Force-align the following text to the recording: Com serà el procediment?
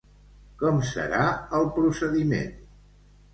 Com 0.61 0.79
serà 0.91 1.25
el 1.59 1.69
procediment? 1.77 2.57